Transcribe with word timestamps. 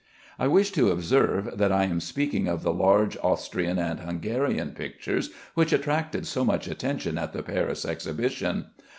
I 0.39 0.47
wish 0.47 0.71
to 0.71 0.89
observe 0.89 1.59
that 1.59 1.71
I 1.71 1.83
am 1.83 1.99
speaking 1.99 2.47
of 2.47 2.63
the 2.63 2.73
large 2.73 3.15
Austrian 3.21 3.77
and 3.77 3.99
Hungarian 3.99 4.71
pictures 4.71 5.29
which 5.53 5.71
attracted 5.71 6.25
so 6.25 6.43
much 6.43 6.67
attention 6.67 7.19
at 7.19 7.33
the 7.33 7.43
Paris 7.43 7.85
exhibition. 7.85 8.71